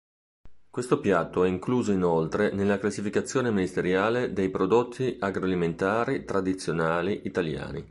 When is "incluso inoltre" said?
1.47-2.51